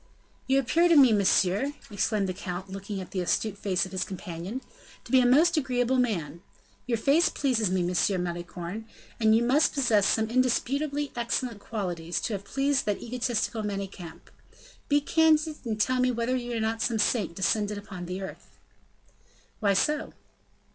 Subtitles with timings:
[0.47, 4.03] "You appear to me, monsieur!" exclaimed the count, looking at the astute face of his
[4.03, 4.61] companion,
[5.03, 6.41] "to be a most agreeable man.
[6.87, 8.23] Your face pleases me, M.
[8.23, 8.87] Malicorne,
[9.19, 14.31] and you must possess some indisputably excellent qualities to have pleased that egotistical Manicamp.
[14.89, 18.57] Be candid and tell me whether you are not some saint descended upon the earth."
[19.59, 20.13] "Why so?"